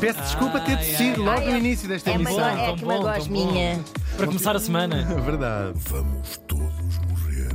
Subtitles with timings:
[0.00, 2.48] Peço desculpa ter descido logo no início desta É uma, emissão.
[2.48, 3.80] é Tão que uma gosminha.
[4.16, 5.02] Para começar a semana.
[5.20, 5.72] Verdade.
[5.88, 7.54] Vamos todos morrer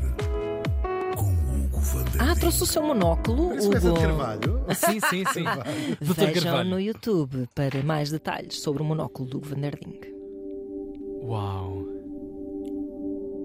[1.15, 4.01] com Hugo Van der Ah, trouxe o seu monóculo, Parece peça de Hugo.
[4.01, 4.65] Carvalho.
[4.75, 5.43] Sim, sim, sim.
[6.05, 6.69] Doutor Vejam Carvalho.
[6.69, 9.99] no YouTube para mais detalhes sobre o monóculo do Vanderding.
[11.23, 11.82] Uau.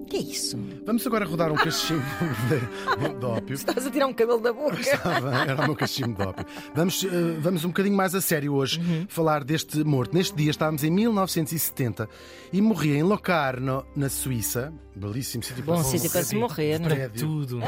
[0.09, 0.59] Que é isso?
[0.87, 2.03] Vamos agora rodar um cachimbo
[2.49, 3.55] de, de ópio.
[3.55, 4.81] Estás a tirar um cabelo da boca.
[4.81, 6.47] Estava, Era o meu cachimbo de ópio.
[6.75, 7.09] Vamos, eh,
[7.41, 9.07] vamos um bocadinho mais a sério hoje Uhum.
[9.09, 10.15] falar deste morto.
[10.15, 12.09] Neste dia estávamos em 1970
[12.53, 14.73] e morria em Locarno, na Suíça.
[14.97, 17.09] Belíssimo sítio Bom para sítio para se morrer, não é?
[17.09, 17.61] Tudo.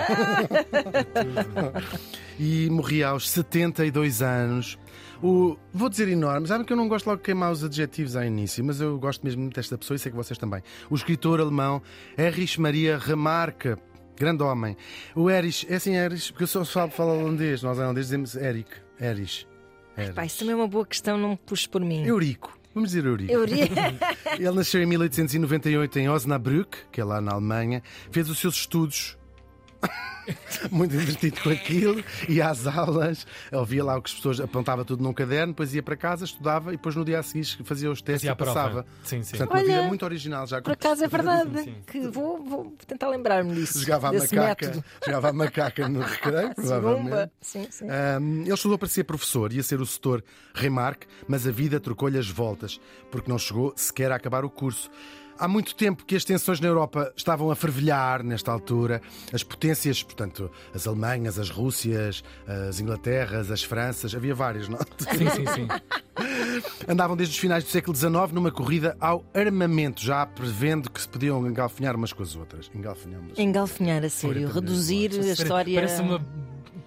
[2.39, 4.79] E morria aos 72 anos.
[5.23, 8.25] O, vou dizer enorme, sabem que eu não gosto logo de queimar os adjetivos ao
[8.25, 10.63] início, mas eu gosto mesmo muito desta pessoa e sei que vocês também.
[10.89, 11.83] O escritor alemão
[12.31, 13.77] Erich Maria Remarque,
[14.17, 14.77] grande homem.
[15.15, 18.71] O Erich, é assim Erich, porque eu só falo, falo holandês, nós holandeses dizemos Eric,
[19.01, 19.47] Erich.
[19.97, 20.13] Erich.
[20.15, 21.39] Pá, isso também é uma boa questão, não me
[21.71, 22.05] por mim.
[22.07, 22.59] Eurico.
[22.73, 23.33] Vamos dizer Eurico.
[23.33, 23.67] Eu iria-
[24.39, 27.83] Ele nasceu em 1898 em Osnabrück, que é lá na Alemanha.
[28.13, 29.19] Fez os seus estudos.
[30.71, 35.03] Muito entretido com aquilo, ia às aulas, ouvia lá o que as pessoas apontava tudo
[35.03, 38.03] num caderno, depois ia para casa, estudava e depois no dia a seguir fazia os
[38.03, 38.87] testes Fazia e passava.
[39.03, 39.31] Sim, sim.
[39.31, 40.61] Portanto, uma Olha, vida muito original já.
[40.61, 41.63] Por acaso é verdade.
[41.63, 41.75] Sim.
[41.87, 43.81] Que vou, vou tentar lembrar-me disso.
[43.81, 44.85] Jogava a macaca, método.
[45.05, 47.33] jogava a macaca no recreio, provavelmente.
[47.41, 47.87] Sim, sim.
[47.87, 50.23] Um, ele estudou para ser professor, ia ser o setor
[50.55, 54.91] Remarque, mas a vida trocou-lhe as voltas, porque não chegou sequer a acabar o curso.
[55.41, 59.01] Há muito tempo que as tensões na Europa estavam a fervilhar nesta altura.
[59.33, 62.23] As potências, portanto, as Alemanhas, as Rússias,
[62.69, 64.77] as Inglaterras, as Franças, havia várias, não?
[64.99, 65.69] Sim, sim, sim.
[66.87, 71.09] Andavam desde os finais do século XIX numa corrida ao armamento, já prevendo que se
[71.09, 72.71] podiam engalfinhar umas com as outras.
[72.75, 73.39] Engalfinhar umas.
[73.39, 75.75] Engalfinhar a sério, reduzir a história.
[75.75, 76.23] Parece uma,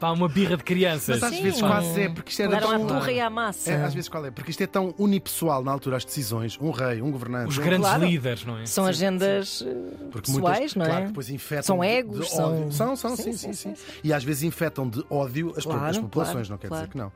[0.03, 1.19] pá, uma birra de crianças.
[1.21, 1.43] Mas às Sim.
[1.43, 2.83] vezes quase é, porque isto era Deram tão...
[2.83, 3.71] à turra e à massa.
[3.71, 4.31] É, às vezes qual é?
[4.31, 7.49] Porque isto é tão unipessoal na altura, as decisões, um rei, um governante.
[7.49, 8.05] Os um- grandes Claro.
[8.05, 8.65] líderes, não é?
[8.65, 9.73] São agendas eh,
[10.11, 10.87] Porque pessoais, muitas, não é?
[10.89, 12.71] Claro, que depois infetam São egos, de são- ódio.
[12.73, 15.79] São, são, sim, Sim, sim, sim, sim, E às vezes infetam de ódio as Claro,
[15.79, 16.83] próprias populações, claro, não quer claro.
[16.83, 17.11] dizer que não.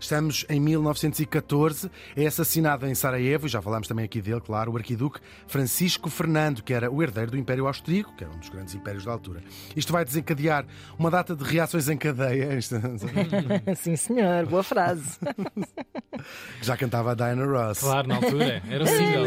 [0.00, 4.76] Estamos em 1914, é assassinado em Sarajevo, e já falámos também aqui dele, claro, o
[4.76, 8.74] arquiduque Francisco Fernando, que era o herdeiro do Império Austríaco, que era um dos grandes
[8.74, 9.42] impérios da altura.
[9.74, 10.64] Isto vai desencadear
[10.98, 12.76] uma data de reações em cadeia, Isto-
[13.76, 15.18] Sim, senhor, boa frase.
[16.62, 17.80] já cantava a Diana Ross.
[17.80, 18.62] Claro, na altura.
[18.68, 19.24] Era o single.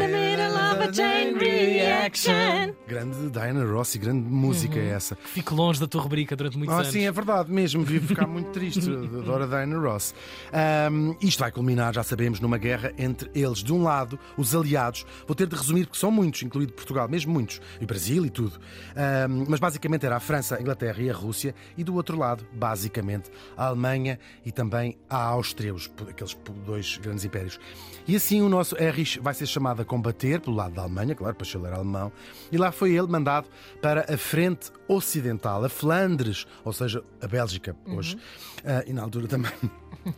[2.86, 4.82] Grande Diana Ross e grande música Uhum.
[4.86, 5.16] é essa.
[5.16, 6.92] Fico longe da tua rubrica durante muitos Ah, anos.
[6.92, 7.82] sim, é verdade mesmo.
[7.84, 8.80] Vivo ficar muito triste.
[8.90, 10.14] Adoro a Diana Ross.
[10.62, 13.58] Ahm, isto vai culminar, já sabemos, numa guerra entre eles.
[13.64, 17.32] De um lado, os aliados, vou ter de resumir porque são muitos, incluído Portugal, mesmo
[17.32, 18.60] muitos, e Brasil e tudo.
[18.94, 22.46] Ahm, mas basicamente era a França, a Inglaterra e a Rússia, e do outro lado,
[22.52, 27.58] basicamente, a Alemanha e também a Áustria, os, aqueles dois grandes impérios.
[28.06, 31.34] E assim o nosso Erich vai ser chamado a combater pelo lado da Alemanha, claro,
[31.34, 32.12] para ele era alemão,
[32.52, 33.48] e lá foi ele mandado
[33.80, 38.16] para a frente ocidental, a Flandres, ou seja, a Bélgica hoje,
[38.64, 39.50] Ah, e na altura também.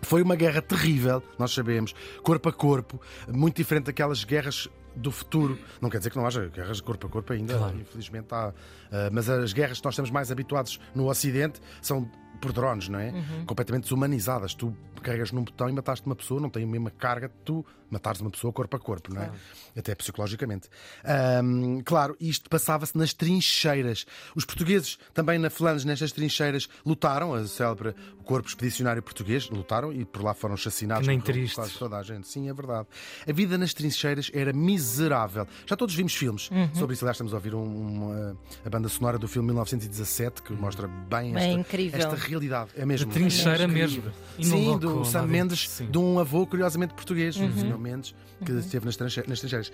[0.02, 5.58] Foi uma guerra terrível, nós sabemos, corpo a corpo, muito diferente daquelas guerras do futuro.
[5.80, 7.76] Não quer dizer que não haja guerras de corpo a corpo ainda, Claro.
[7.78, 8.52] infelizmente há.
[8.92, 12.08] Ah, mas as guerras que nós estamos mais habituados no Ocidente são
[12.40, 13.12] por drones, não é?
[13.46, 14.54] Completamente desumanizadas.
[14.54, 17.64] Tu carregas num botão e mataste uma pessoa, não tem a mesma carga de tu
[17.90, 19.30] matares uma pessoa corpo a corpo, não é?
[19.76, 20.68] Até psicologicamente.
[21.04, 24.04] Ahm, claro, isto passava-se nas trincheiras.
[24.34, 29.92] Os portugueses, também na Flandres, nestas trincheiras, lutaram, a célebre o corpo expedicionário português, lutaram
[29.92, 31.02] e por lá foram chacinados.
[31.02, 31.54] Que nem por tristes.
[31.54, 32.26] quase toda a gente.
[32.26, 32.88] Sim, é verdade.
[33.28, 35.46] A vida nas trincheiras era miserável.
[35.66, 37.04] Já todos vimos filmes sobre isso.
[37.04, 41.34] Aliás, estamos a ouvir um- uma, a banda sonora do filme 1917 que mostra bem
[41.36, 42.00] É esta, incrível.
[42.00, 42.70] esta realidade.
[42.76, 43.06] É mesmo.
[43.08, 44.02] De trincheira É mesmo.
[44.40, 45.68] Sim, do Sam Mendes.
[45.68, 45.90] Sim.
[45.90, 47.48] de um avô curiosamente português, Uhum.
[47.48, 47.78] o Sr.
[47.78, 48.14] Mendes,
[48.44, 49.72] que esteve nas nas trincheiras.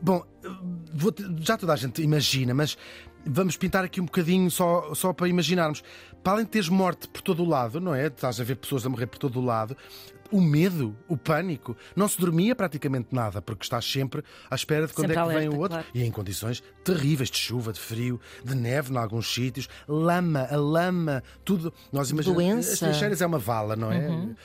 [0.00, 0.24] Bom,
[0.94, 2.76] vou já toda a gente imagina, mas
[3.26, 5.82] vamos pintar aqui um bocadinho só, só para imaginarmos.
[6.22, 8.06] Para além de teres morte por todo o lado, não é?
[8.08, 9.76] Estás a ver pessoas a morrer por todo o lado.
[10.30, 14.92] O medo, o pânico, não se dormia praticamente nada, porque estás sempre à espera de
[14.92, 15.78] quando Sempre é que vem alerta, o outro.
[15.78, 15.88] claro.
[15.94, 20.56] E em condições terríveis de chuva, de frio, de neve em alguns sítios, lama, a
[20.56, 21.72] lama, tudo.
[21.90, 22.42] Nós imaginamos.
[22.44, 22.72] Doença.
[22.72, 24.06] As trincheiras é uma vala, não é?
[24.06, 24.36] Uh,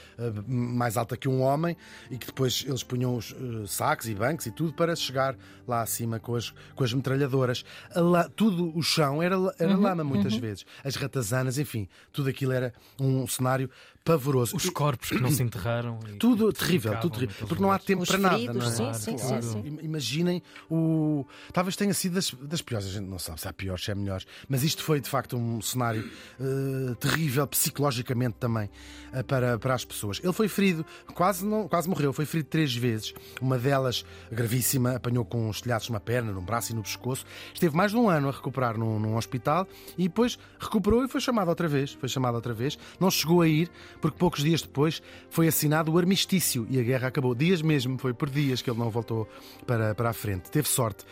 [0.48, 1.76] mais alta que um homem
[2.10, 5.36] e que depois eles punham os uh, sacos e bancos e tudo para chegar
[5.68, 7.66] lá acima com as, com as metralhadoras.
[7.94, 8.30] A la-
[8.76, 10.66] o chão era, era lama muitas vezes.
[10.84, 13.70] As ratazanas, enfim, tudo aquilo era um cenário
[14.04, 14.56] pavoroso.
[14.56, 16.00] Os corpos que não se enterraram.
[16.08, 17.48] e Tudo terrível, tudo terrível.
[17.48, 18.94] Porque não há tempo Os para nada, feridos, não é?
[18.94, 21.26] sim, sim, sim, Imaginem o.
[21.52, 23.96] Talvez tenha sido das, das piores, a gente não sabe se há piores, se é
[23.96, 26.10] melhores, mas isto foi de facto um cenário
[26.40, 28.70] eh, terrível psicologicamente também
[29.14, 30.20] eh, para, para as pessoas.
[30.24, 33.14] Ele foi ferido, quase, não, quase morreu, foi ferido três vezes.
[33.42, 37.26] Uma delas gravíssima, apanhou com estilhaços numa perna, num braço e no pescoço.
[37.54, 39.68] Esteve mais de um ano a recuperar num, num hospital
[39.98, 41.94] e depois recuperou e foi chamado outra vez.
[41.94, 42.78] Foi chamado outra vez.
[43.00, 47.08] Não chegou a ir, porque poucos dias depois foi assinado o armistício e a guerra
[47.08, 47.34] acabou.
[47.36, 49.28] Dias mesmo, foi por dias que ele não voltou
[49.66, 50.50] para, para a frente.
[50.52, 51.06] Teve sorte.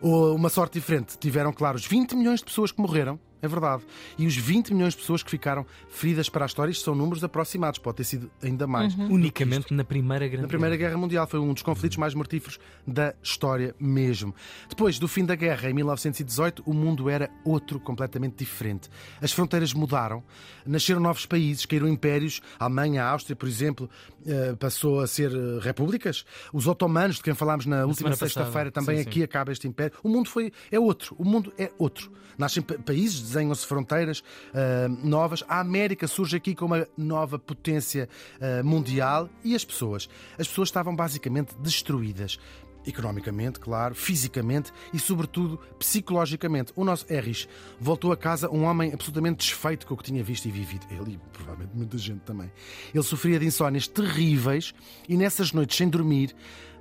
[0.00, 1.16] Uma sorte diferente.
[1.18, 3.82] Tiveram, claro, os 20 milhões de pessoas que morreram, é verdade.
[4.18, 7.22] E os 20 milhões de pessoas que ficaram feridas para a história, isto são números
[7.24, 8.94] aproximados, pode ter sido ainda mais.
[8.94, 13.14] Unicamente na Primeira Grande Na Primeira Guerra Mundial foi um dos conflitos mais mortíferos da
[13.22, 14.34] história mesmo.
[14.68, 18.88] Depois do fim da guerra, em 1918, o mundo era outro, completamente diferente.
[19.20, 20.22] As fronteiras mudaram,
[20.64, 22.40] nasceram novos países, caíram impérios.
[22.58, 23.88] A Alemanha, a Áustria, por exemplo,
[24.26, 26.24] eh, passou a ser eh, repúblicas.
[26.52, 28.28] Os otomanos, de quem falámos na última semana passada.
[28.46, 29.08] sexta-feira, também Sim, sim.
[29.08, 29.96] aqui acaba este império.
[30.02, 31.14] O mundo foi é outro.
[31.18, 32.10] O mundo é outro.
[32.38, 34.22] Nascem pa- países, desenham-se fronteiras
[34.54, 35.44] ah, novas.
[35.48, 38.08] A América surge aqui como uma nova potência
[38.40, 40.08] ah, mundial e as pessoas.
[40.38, 42.38] As pessoas estavam basicamente destruídas.
[42.86, 46.72] Economicamente, claro, fisicamente e, sobretudo, psicologicamente.
[46.76, 47.48] O nosso Erris
[47.80, 50.86] voltou a casa um homem absolutamente desfeito com o que tinha visto e vivido.
[50.88, 52.48] Ele e provavelmente muita gente também.
[52.94, 54.72] Ele sofria de insónias terríveis
[55.08, 56.32] e nessas noites sem dormir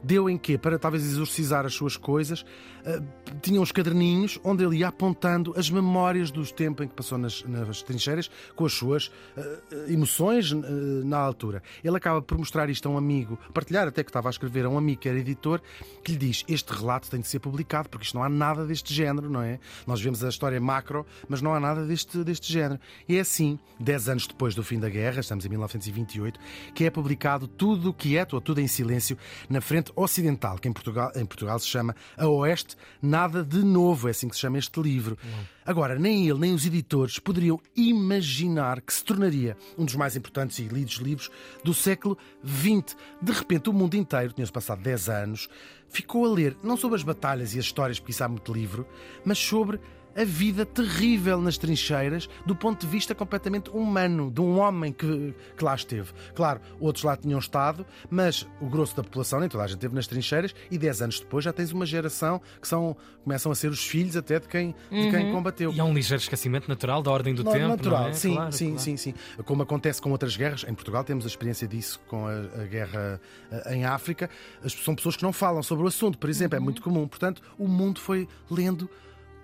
[0.06, 0.58] deu em quê?
[0.58, 2.46] Para talvez exorcizar as suas coisas,
[2.86, 3.02] ah,
[3.42, 7.44] tinha uns caderninhos onde ele ia apontando as memórias dos tempos em que passou nas,
[7.44, 9.42] nas trincheiras com as suas ah,
[9.88, 10.56] emoções ah,
[11.04, 11.64] na altura.
[11.84, 14.70] Ele acaba por mostrar isto a um amigo, partilhar até que estava a escrever a
[14.70, 15.60] um amigo que era editor,
[16.04, 18.94] que lhe diz: Este relato tem de ser publicado porque isto não há nada deste
[18.94, 19.60] género, não é?
[19.88, 22.80] Nós vemos a história macro, mas não há nada deste, deste género.
[23.10, 26.40] E é assim, 10 anos depois do fim da guerra, estamos em 1928,
[26.76, 29.18] que é publicado tudo quieto ou tudo em silêncio
[29.50, 34.08] na frente ocidental, que em Portugal, em Portugal se chama A Oeste, nada de novo,
[34.08, 35.18] é assim que se chama este livro.
[35.66, 40.60] Agora, nem ele nem os editores poderiam imaginar que se tornaria um dos mais importantes
[40.60, 41.32] e lidos livros
[41.64, 42.96] do século XX.
[43.22, 45.50] De repente, o mundo inteiro, tinha-se passado 10 anos,
[45.90, 48.88] ficou a ler não sobre as batalhas e as histórias, porque isso há muito livro,
[49.24, 49.80] mas sobre
[50.16, 55.34] a vida terrível nas trincheiras do ponto de vista completamente humano, de um homem que,
[55.58, 56.12] que lá esteve.
[56.34, 59.94] Claro, outros lá tinham estado, mas o grosso da população, nem toda a gente esteve
[59.96, 63.70] nas trincheiras, e 10 anos depois já tens uma geração que são, começam a ser
[63.70, 65.72] os filhos até de quem, de quem combateu.
[65.74, 67.68] E há um ligeiro esquecimento natural da ordem do No- tempo.
[67.68, 68.14] natural, não é?
[68.14, 68.80] sim, Claro, sim, claro.
[68.82, 69.14] sim, sim.
[69.44, 73.20] Como acontece com outras guerras, em Portugal temos a experiência disso com a, a guerra
[73.52, 74.30] eh, em África.
[74.64, 77.08] As- são pessoas que não falam sobre o assunto, por exemplo, é muito comum.
[77.08, 78.90] Portanto, o mundo foi lendo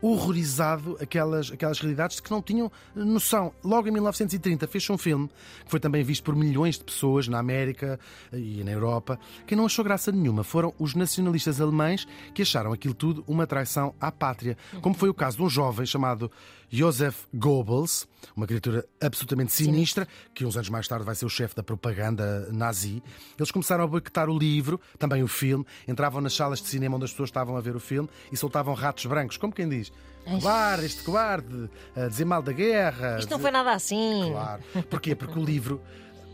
[0.01, 3.53] horrorizado aquelas, aquelas realidades de que não tinham noção.
[3.63, 5.29] Logo em 1930 fez-se um filme
[5.63, 7.99] que foi também visto por milhões de pessoas na América
[8.33, 9.19] e na Europa.
[9.45, 13.93] Quem não achou graça nenhuma foram os nacionalistas alemães que acharam aquilo tudo uma traição
[13.99, 14.57] à pátria.
[14.81, 16.31] Como foi o caso de um jovem chamado
[16.71, 21.53] Joseph Goebbels, uma criatura absolutamente sinistra, que uns anos mais tarde vai ser o chefe
[21.55, 23.03] da propaganda nazi.
[23.37, 27.05] Eles começaram a boicotar o livro, também o filme, entravam nas salas de cinema onde
[27.05, 29.91] as pessoas estavam a ver o filme e soltavam ratos brancos, como quem diz.
[30.23, 33.17] Cobarde, este cobarde, a dizer mal da guerra.
[33.19, 34.29] Isto não dizer- foi nada assim.
[34.31, 34.61] Claro.
[34.89, 35.15] Porquê?
[35.15, 35.81] Porque o livro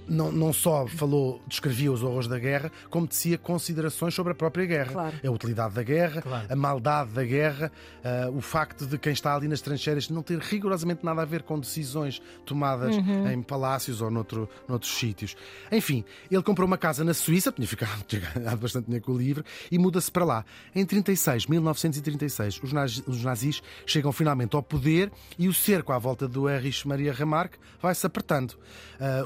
[0.07, 4.65] não, não só falou, descrevia os horrores da guerra, como tecia considerações sobre a própria
[4.65, 4.91] guerra.
[4.93, 5.15] Claro.
[5.25, 6.47] A utilidade da guerra, Claro.
[6.49, 7.71] a maldade da guerra,
[8.03, 11.43] ah, o facto de quem está ali nas trincheiras não ter rigorosamente nada a ver
[11.43, 15.35] com decisões tomadas em palácios ou noutro, noutros sítios.
[15.71, 19.17] Enfim, ele comprou uma casa na Suíça, tinha ficado tinha ganhado bastante dinheiro com o
[19.17, 20.45] livro, e muda-se para lá.
[20.75, 25.97] Em 36, 1936, os nazis, os nazis chegam finalmente ao poder e o cerco à
[25.97, 28.53] volta do Erich Maria Remarque vai-se apertando.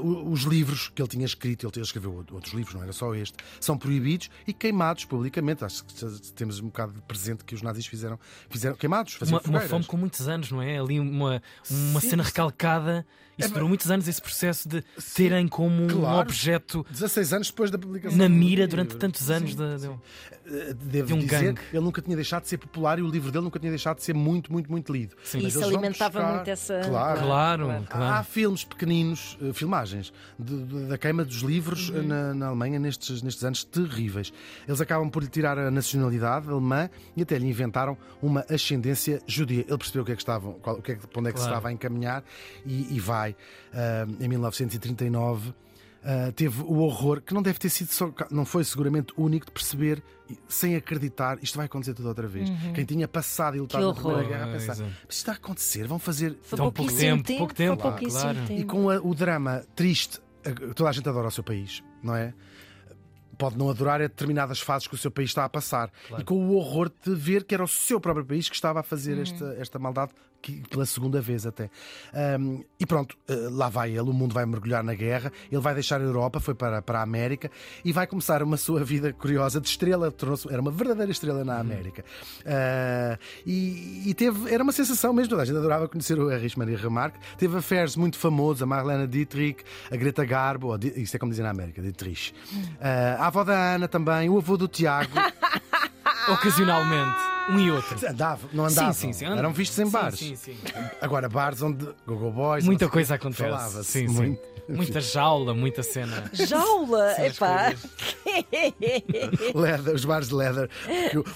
[0.02, 3.38] O- os livros que ele tinha escrito, ele escreveu outros livros, não era só este,
[3.60, 5.63] são proibidos e queimados publicamente.
[5.66, 5.94] Acho que
[6.34, 9.86] temos um bocado de presente que os nazis fizeram, fizeram queimados, faziam Uma, uma fome
[9.86, 10.80] com muitos anos, não é?
[10.80, 12.30] Ali uma, uma Sim, cena sim.
[12.30, 13.06] recalcada.
[13.38, 14.84] Isso É, durou muitos anos, esse processo de
[15.16, 16.20] terem como um claro.
[16.20, 18.18] objeto 16 anos depois da publicação.
[18.18, 19.51] na mira durante tantos anos.
[19.51, 19.88] Sim, da- sim.
[19.88, 19.98] da-
[20.44, 21.62] Eh, Devo de um dizer, gangue.
[21.72, 24.04] ele nunca tinha deixado de ser popular e o livro dele nunca tinha deixado de
[24.04, 25.16] ser muito, muito, muito lido.
[25.24, 25.42] Sim.
[25.44, 26.82] Mas Isso alimentava buscar- muito essa.
[26.84, 27.22] Claro.
[27.22, 28.25] Claro, Há claro.
[28.25, 32.03] filmes pequeninos, eh, filmagens, de- de- da queima dos livros Uhum.
[32.03, 34.32] na, na Alemanha nestes, nestes anos terríveis.
[34.68, 39.65] Eles acabam por lhe tirar a nacionalidade alemã e até lhe inventaram uma ascendência judia.
[39.68, 41.39] Ele percebeu o que é que estavam, qual- o que é para onde é que
[41.39, 41.58] se Claro.
[41.58, 42.24] estava a encaminhar
[42.65, 43.36] e, e vai.
[43.74, 45.53] ah, em 1939
[46.03, 49.51] ah, teve o horror, que não deve ter sido só, não foi seguramente único de
[49.51, 50.01] perceber,
[50.48, 52.50] sem acreditar, isto vai acontecer tudo outra vez.
[52.74, 53.94] Quem tinha passado e lutado Uhum.
[53.94, 54.27] Na Primeira.
[54.27, 54.84] Guerra a pensar, Pois é.
[54.84, 56.38] mas isto está a acontecer, vão fazer.
[56.41, 58.38] Foi Tão pouco pouquíssimo tempo, pouco tempo, pouquíssimo claro.
[58.48, 58.60] tempo.
[58.62, 60.20] E com a- o drama triste,
[60.76, 62.34] toda a gente adora o seu país, não é?
[63.38, 65.92] Pode não adorar a determinadas fases que o seu país está a passar.
[66.20, 68.84] E com o horror de ver que era o seu próprio país que estava a
[68.84, 71.70] fazer esta, esta maldade, que, pela segunda vez até.
[72.14, 75.74] Ahm, e pronto, eh, lá vai ele, o mundo vai mergulhar na guerra, ele vai
[75.74, 77.52] deixar a Europa, foi para, para a América
[77.86, 81.60] e vai começar uma sua vida curiosa de estrela, tornou-se, era uma verdadeira estrela na
[81.60, 82.04] América.
[82.46, 86.78] Ah, e, e teve, era uma sensação mesmo, a gente adorava conhecer o Erich Maria
[86.78, 87.20] Remarque.
[87.38, 91.52] Teve affairs muito famosos, a Marlene Dietrich, a Greta Garbo, isso é como dizem na
[91.52, 92.34] América, Dietrich.
[92.80, 95.12] Ah, a avó da Ana também, o avô do Tiago.
[96.30, 98.08] Ocasionalmente, um e outro.
[98.08, 98.94] Andava, não andavam.
[98.94, 99.26] Sim, sim, sim.
[99.26, 100.20] Eram vistos em Sim, bares.
[100.20, 100.58] Sim, sim.
[101.02, 102.66] Agora, bares onde Gogo Boys.
[102.66, 103.44] Muita coisa acontece.
[103.50, 104.14] Falava-se Sim, sim.
[104.14, 104.52] muito.
[104.70, 106.24] Muita jaula, muita cena.
[106.32, 107.14] Jaula!
[107.26, 107.74] Epá!
[109.54, 110.70] Leather, os bares de leather.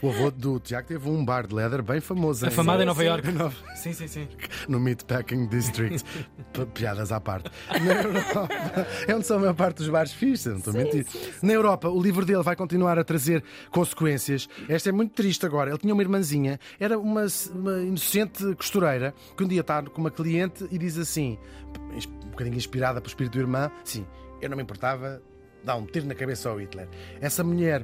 [0.02, 2.46] O, o avô do Tiago teve um bar de leather bem famoso.
[2.46, 3.08] em- Afamado em Nova sim.
[3.08, 3.28] York.
[3.76, 4.28] Sim, sim, sim.
[4.68, 6.04] no Meatpacking District.
[6.54, 7.50] P- Piadas à parte.
[7.70, 8.48] Na Europa,
[9.08, 11.06] é onde são a maior parte dos bares fixos, não estou a mentir.
[11.42, 14.48] Na Europa, o livro dele vai continuar a trazer consequências.
[14.70, 15.70] Esta é muito triste agora.
[15.70, 20.12] Ele tinha uma irmãzinha, era uma, uma inocente costureira, que um dia está com uma
[20.12, 21.38] cliente e diz assim,
[22.26, 24.06] um bocadinho inspirada pelo espírito do irmão, sim,
[24.42, 25.22] eu não me importava
[25.66, 26.88] dar um tiro na cabeça ao Hitler.
[27.20, 27.84] Essa mulher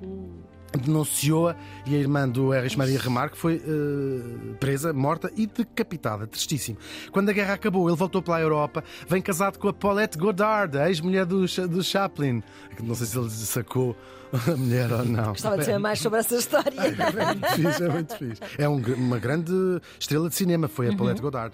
[0.79, 6.25] denunciou-a e a irmã do Erich Maria Remarque foi eh, presa, morta e decapitada.
[6.27, 6.77] Tristíssimo.
[7.11, 10.77] Quando a guerra acabou, ele voltou para a Europa, vem casado com a Paulette Goddard,
[10.77, 12.41] a ex-mulher do, do Chaplin.
[12.81, 13.95] Não sei se ele sacou
[14.31, 15.29] a mulher ou não.
[15.29, 16.71] Gostava de saber mais sobre essa história.
[16.81, 18.41] É muito fixe, é muito fixe.
[18.57, 19.51] É um uma grande
[19.99, 21.53] estrela de cinema, foi a Paulette Goddard.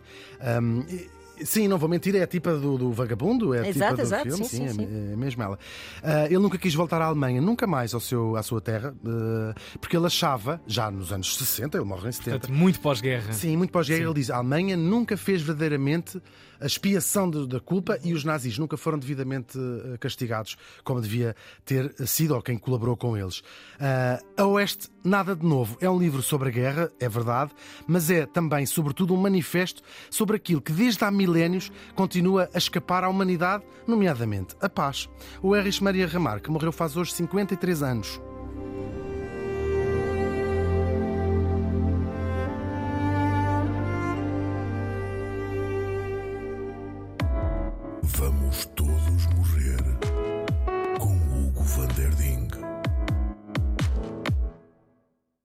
[0.62, 3.91] Um, e- Sim, não vou mentir, é a tipa do, do vagabundo, é a Exato,
[3.91, 5.12] tipa do exato, filme, sim, sim, é, sim.
[5.13, 5.60] é mesmo ela.
[6.03, 9.53] Ah, ele nunca quis voltar à Alemanha, nunca mais ao seu, à sua terra, ah,
[9.79, 13.34] porque ele achava, já nos anos 60, ele morre em 70, Portanto, muito pós-guerra.
[13.34, 16.22] Sim, muito pós-guerra ele diz: a Alemanha nunca fez verdadeamente
[16.60, 21.36] a expiação do- da culpa e os nazis nunca foram devidamente eh, castigados como devia
[21.63, 23.44] ter sido ou quem colaborou com eles.
[23.79, 25.77] Ah, a Oeste, nada de novo.
[25.79, 27.51] É um livro sobre a guerra, é verdade,
[27.86, 33.03] mas é também, sobretudo, um manifesto sobre aquilo que desde há milénios continua a escapar
[33.03, 35.10] à humanidade, nomeadamente a paz.
[35.41, 38.22] O Erich Maria Remarque morreu faz hoje 53 anos.